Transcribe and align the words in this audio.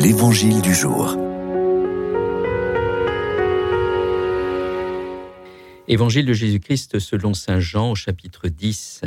L'Évangile 0.00 0.62
du 0.62 0.72
jour. 0.72 1.16
Évangile 5.88 6.24
de 6.24 6.32
Jésus-Christ 6.32 7.00
selon 7.00 7.34
Saint 7.34 7.58
Jean 7.58 7.90
au 7.90 7.94
chapitre 7.96 8.46
10. 8.46 9.00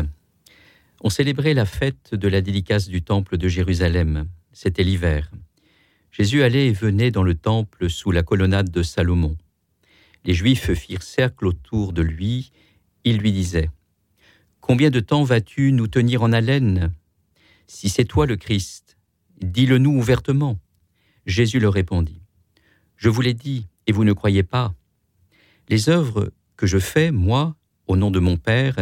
On 1.00 1.10
célébrait 1.10 1.54
la 1.54 1.64
fête 1.66 2.14
de 2.14 2.28
la 2.28 2.42
dédicace 2.42 2.90
du 2.90 3.02
temple 3.02 3.38
de 3.38 3.48
Jérusalem. 3.48 4.28
C'était 4.52 4.84
l'hiver. 4.84 5.32
Jésus 6.12 6.44
allait 6.44 6.68
et 6.68 6.74
venait 6.74 7.10
dans 7.10 7.24
le 7.24 7.36
temple 7.36 7.90
sous 7.90 8.12
la 8.12 8.22
colonnade 8.22 8.70
de 8.70 8.84
Salomon. 8.84 9.38
Les 10.26 10.34
Juifs 10.34 10.74
firent 10.74 11.04
cercle 11.04 11.48
autour 11.48 11.94
de 11.94 12.02
lui. 12.02 12.52
Ils 13.06 13.20
lui 13.20 13.32
disaient 13.32 13.70
Combien 14.60 14.90
de 14.90 15.00
temps 15.00 15.24
vas-tu 15.24 15.72
nous 15.72 15.88
tenir 15.88 16.22
en 16.22 16.34
haleine? 16.34 16.92
Si 17.66 17.88
c'est 17.88 18.04
toi 18.04 18.26
le 18.26 18.36
Christ, 18.36 18.98
dis-le-nous 19.40 19.92
ouvertement. 19.92 20.60
Jésus 21.26 21.60
leur 21.60 21.74
répondit 21.74 22.22
Je 22.96 23.10
vous 23.10 23.22
l'ai 23.22 23.34
dit, 23.34 23.68
et 23.88 23.92
vous 23.92 24.04
ne 24.04 24.14
croyez 24.14 24.44
pas. 24.44 24.74
Les 25.70 25.90
œuvres 25.90 26.32
que 26.56 26.68
je 26.68 26.80
fais, 26.80 27.12
moi, 27.12 27.56
au 27.88 27.96
nom 27.96 28.12
de 28.12 28.20
mon 28.20 28.38
Père, 28.38 28.76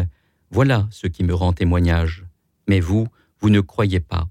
voilà 0.52 0.88
ce 0.91 1.07
qui 1.07 1.23
me 1.23 1.33
rend 1.33 1.53
témoignage. 1.53 2.25
Mais 2.67 2.80
vous, 2.80 3.07
vous 3.39 3.49
ne 3.49 3.61
croyez 3.61 3.99
pas. 3.99 4.30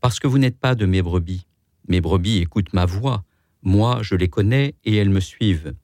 Parce 0.00 0.20
que 0.20 0.26
vous 0.26 0.38
n'êtes 0.38 0.58
pas 0.58 0.74
de 0.74 0.86
mes 0.86 1.02
brebis. 1.02 1.46
Mes 1.88 2.00
brebis 2.00 2.38
écoutent 2.38 2.72
ma 2.72 2.86
voix. 2.86 3.24
Moi, 3.62 4.00
je 4.02 4.14
les 4.14 4.28
connais 4.28 4.74
et 4.84 4.96
elles 4.96 5.10
me 5.10 5.20
suivent. 5.20 5.74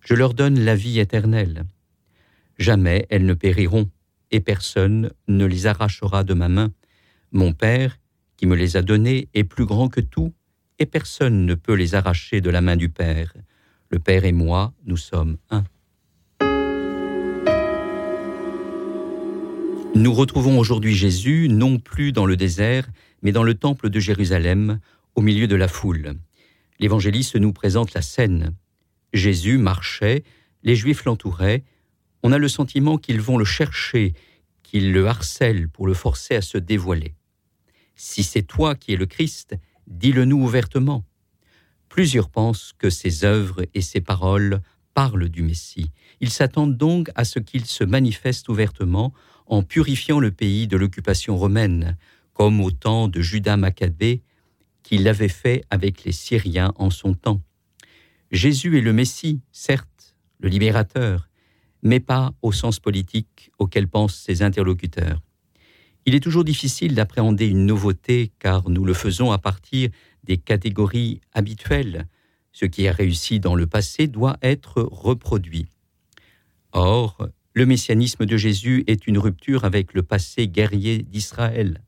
Je 0.00 0.14
leur 0.14 0.34
donne 0.34 0.58
la 0.58 0.74
vie 0.74 0.98
éternelle. 0.98 1.64
Jamais 2.58 3.06
elles 3.10 3.26
ne 3.26 3.34
périront, 3.34 3.90
et 4.30 4.40
personne 4.40 5.12
ne 5.28 5.44
les 5.44 5.66
arrachera 5.66 6.24
de 6.24 6.34
ma 6.34 6.48
main. 6.48 6.72
Mon 7.32 7.52
Père, 7.52 7.98
qui 8.36 8.46
me 8.46 8.56
les 8.56 8.76
a 8.76 8.82
données, 8.82 9.28
est 9.34 9.44
plus 9.44 9.66
grand 9.66 9.88
que 9.88 10.00
tout, 10.00 10.32
et 10.80 10.86
personne 10.86 11.44
ne 11.44 11.54
peut 11.54 11.74
les 11.74 11.94
arracher 11.94 12.40
de 12.40 12.50
la 12.50 12.62
main 12.62 12.74
du 12.74 12.88
Père. 12.88 13.34
Le 13.90 13.98
Père 13.98 14.24
et 14.24 14.32
moi, 14.32 14.72
nous 14.86 14.96
sommes 14.96 15.36
un. 15.50 15.62
Nous 19.94 20.14
retrouvons 20.14 20.58
aujourd'hui 20.58 20.94
Jésus 20.94 21.48
non 21.50 21.78
plus 21.78 22.12
dans 22.12 22.24
le 22.24 22.36
désert, 22.36 22.88
mais 23.22 23.30
dans 23.30 23.42
le 23.42 23.54
temple 23.54 23.90
de 23.90 24.00
Jérusalem, 24.00 24.80
au 25.14 25.20
milieu 25.20 25.46
de 25.46 25.56
la 25.56 25.68
foule. 25.68 26.14
L'évangéliste 26.78 27.36
nous 27.36 27.52
présente 27.52 27.92
la 27.92 28.00
scène. 28.00 28.54
Jésus 29.12 29.58
marchait, 29.58 30.24
les 30.62 30.76
Juifs 30.76 31.04
l'entouraient, 31.04 31.62
on 32.22 32.32
a 32.32 32.38
le 32.38 32.48
sentiment 32.48 32.96
qu'ils 32.96 33.20
vont 33.20 33.36
le 33.36 33.44
chercher, 33.44 34.14
qu'ils 34.62 34.92
le 34.92 35.06
harcèlent 35.06 35.68
pour 35.68 35.86
le 35.86 35.94
forcer 35.94 36.36
à 36.36 36.42
se 36.42 36.56
dévoiler. 36.56 37.14
Si 37.96 38.22
c'est 38.22 38.42
toi 38.42 38.74
qui 38.74 38.94
es 38.94 38.96
le 38.96 39.06
Christ, 39.06 39.56
dis-le-nous 39.90 40.42
ouvertement. 40.42 41.04
Plusieurs 41.88 42.30
pensent 42.30 42.72
que 42.78 42.88
ses 42.88 43.24
œuvres 43.24 43.66
et 43.74 43.82
ses 43.82 44.00
paroles 44.00 44.62
parlent 44.94 45.28
du 45.28 45.42
Messie. 45.42 45.90
Ils 46.20 46.30
s'attendent 46.30 46.76
donc 46.76 47.10
à 47.14 47.24
ce 47.24 47.38
qu'il 47.38 47.66
se 47.66 47.84
manifeste 47.84 48.48
ouvertement 48.48 49.12
en 49.46 49.62
purifiant 49.62 50.20
le 50.20 50.30
pays 50.30 50.68
de 50.68 50.76
l'occupation 50.76 51.36
romaine, 51.36 51.96
comme 52.32 52.60
au 52.60 52.70
temps 52.70 53.08
de 53.08 53.20
Judas 53.20 53.56
Maccabée, 53.56 54.22
qu'il 54.82 55.02
l'avait 55.02 55.28
fait 55.28 55.64
avec 55.70 56.04
les 56.04 56.12
Syriens 56.12 56.72
en 56.76 56.90
son 56.90 57.14
temps. 57.14 57.42
Jésus 58.30 58.78
est 58.78 58.82
le 58.82 58.92
Messie, 58.92 59.40
certes, 59.50 60.16
le 60.38 60.48
libérateur, 60.48 61.28
mais 61.82 62.00
pas 62.00 62.32
au 62.42 62.52
sens 62.52 62.78
politique 62.78 63.50
auquel 63.58 63.88
pensent 63.88 64.16
ses 64.16 64.42
interlocuteurs. 64.42 65.20
Il 66.06 66.14
est 66.14 66.20
toujours 66.20 66.44
difficile 66.44 66.94
d'appréhender 66.94 67.46
une 67.46 67.66
nouveauté 67.66 68.32
car 68.38 68.68
nous 68.68 68.84
le 68.84 68.94
faisons 68.94 69.32
à 69.32 69.38
partir 69.38 69.90
des 70.24 70.38
catégories 70.38 71.20
habituelles. 71.32 72.06
Ce 72.52 72.64
qui 72.64 72.88
a 72.88 72.92
réussi 72.92 73.38
dans 73.38 73.54
le 73.54 73.66
passé 73.66 74.06
doit 74.06 74.36
être 74.42 74.82
reproduit. 74.82 75.66
Or, 76.72 77.28
le 77.54 77.66
messianisme 77.66 78.26
de 78.26 78.36
Jésus 78.36 78.84
est 78.86 79.06
une 79.06 79.18
rupture 79.18 79.64
avec 79.64 79.92
le 79.92 80.02
passé 80.02 80.48
guerrier 80.48 80.98
d'Israël. 80.98 81.82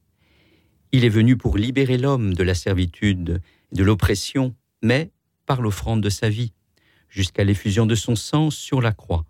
Il 0.92 1.04
est 1.04 1.08
venu 1.10 1.36
pour 1.36 1.56
libérer 1.56 1.98
l'homme 1.98 2.34
de 2.34 2.42
la 2.42 2.54
servitude 2.54 3.40
et 3.72 3.76
de 3.76 3.84
l'oppression, 3.84 4.54
mais 4.82 5.10
par 5.46 5.62
l'offrande 5.62 6.02
de 6.02 6.10
sa 6.10 6.28
vie, 6.28 6.52
jusqu'à 7.08 7.44
l'effusion 7.44 7.86
de 7.86 7.94
son 7.94 8.16
sang 8.16 8.50
sur 8.50 8.80
la 8.80 8.92
croix. 8.92 9.24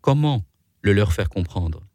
Comment 0.00 0.44
le 0.82 0.92
leur 0.92 1.12
faire 1.12 1.28
comprendre? 1.28 1.89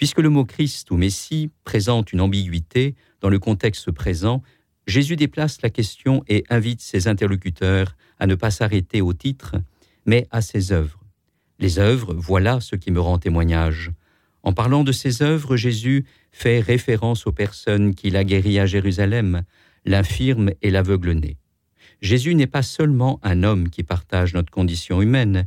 Puisque 0.00 0.20
le 0.20 0.30
mot 0.30 0.46
Christ 0.46 0.90
ou 0.90 0.96
Messie 0.96 1.50
présente 1.62 2.14
une 2.14 2.22
ambiguïté 2.22 2.94
dans 3.20 3.28
le 3.28 3.38
contexte 3.38 3.90
présent, 3.90 4.42
Jésus 4.86 5.14
déplace 5.14 5.60
la 5.60 5.68
question 5.68 6.24
et 6.26 6.42
invite 6.48 6.80
ses 6.80 7.06
interlocuteurs 7.06 7.98
à 8.18 8.26
ne 8.26 8.34
pas 8.34 8.50
s'arrêter 8.50 9.02
au 9.02 9.12
titre, 9.12 9.56
mais 10.06 10.26
à 10.30 10.40
ses 10.40 10.72
œuvres. 10.72 11.04
Les 11.58 11.78
œuvres, 11.78 12.14
voilà 12.14 12.60
ce 12.60 12.76
qui 12.76 12.90
me 12.90 12.98
rend 12.98 13.18
témoignage. 13.18 13.90
En 14.42 14.54
parlant 14.54 14.84
de 14.84 14.92
ses 14.92 15.20
œuvres, 15.20 15.58
Jésus 15.58 16.06
fait 16.32 16.60
référence 16.60 17.26
aux 17.26 17.32
personnes 17.32 17.94
qu'il 17.94 18.16
a 18.16 18.24
guéries 18.24 18.58
à 18.58 18.64
Jérusalem, 18.64 19.42
l'infirme 19.84 20.52
et 20.62 20.70
l'aveugle-né. 20.70 21.36
Jésus 22.00 22.34
n'est 22.34 22.46
pas 22.46 22.62
seulement 22.62 23.20
un 23.22 23.42
homme 23.42 23.68
qui 23.68 23.82
partage 23.82 24.32
notre 24.32 24.50
condition 24.50 25.02
humaine 25.02 25.46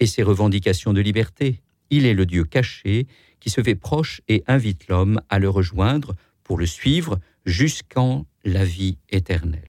et 0.00 0.06
ses 0.06 0.22
revendications 0.22 0.92
de 0.92 1.00
liberté, 1.00 1.62
il 1.90 2.04
est 2.06 2.14
le 2.14 2.26
Dieu 2.26 2.44
caché 2.44 3.06
qui 3.46 3.50
se 3.50 3.62
fait 3.62 3.76
proche 3.76 4.22
et 4.26 4.42
invite 4.48 4.88
l'homme 4.88 5.20
à 5.28 5.38
le 5.38 5.48
rejoindre 5.48 6.16
pour 6.42 6.58
le 6.58 6.66
suivre 6.66 7.20
jusqu'en 7.44 8.26
la 8.44 8.64
vie 8.64 8.98
éternelle. 9.08 9.62